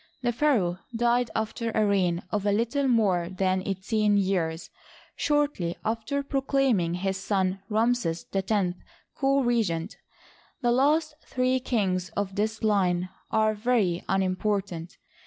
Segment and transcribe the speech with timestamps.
[0.23, 4.71] The pha raoh died after a reign of a little more than eighteen years»
[5.15, 8.51] shortly after proclaiming his son Ramses X
[9.15, 9.97] co regent.
[10.63, 14.97] The last three kings of this line are very unimportant.